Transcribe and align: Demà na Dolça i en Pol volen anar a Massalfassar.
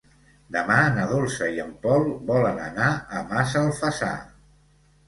Demà 0.53 0.77
na 0.95 1.03
Dolça 1.11 1.49
i 1.57 1.61
en 1.65 1.77
Pol 1.85 2.09
volen 2.33 2.59
anar 2.71 2.89
a 3.21 3.25
Massalfassar. 3.35 4.15